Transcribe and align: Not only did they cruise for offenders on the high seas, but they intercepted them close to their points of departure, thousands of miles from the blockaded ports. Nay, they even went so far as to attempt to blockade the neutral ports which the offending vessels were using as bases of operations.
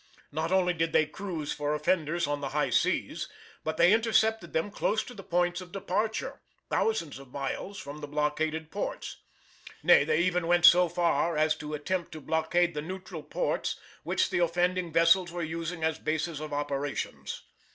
Not 0.31 0.51
only 0.51 0.73
did 0.73 0.93
they 0.93 1.05
cruise 1.05 1.53
for 1.53 1.75
offenders 1.75 2.25
on 2.25 2.41
the 2.41 2.49
high 2.57 2.71
seas, 2.71 3.29
but 3.63 3.77
they 3.77 3.93
intercepted 3.93 4.51
them 4.51 4.71
close 4.71 5.03
to 5.03 5.13
their 5.13 5.23
points 5.23 5.61
of 5.61 5.71
departure, 5.71 6.41
thousands 6.71 7.19
of 7.19 7.31
miles 7.31 7.77
from 7.77 8.01
the 8.01 8.07
blockaded 8.07 8.71
ports. 8.71 9.17
Nay, 9.83 10.03
they 10.03 10.21
even 10.21 10.47
went 10.47 10.65
so 10.65 10.89
far 10.89 11.37
as 11.37 11.55
to 11.57 11.75
attempt 11.75 12.13
to 12.13 12.19
blockade 12.19 12.73
the 12.73 12.81
neutral 12.81 13.21
ports 13.21 13.79
which 14.01 14.31
the 14.31 14.39
offending 14.39 14.91
vessels 14.91 15.31
were 15.31 15.43
using 15.43 15.83
as 15.83 15.99
bases 15.99 16.39
of 16.39 16.51
operations. 16.51 17.43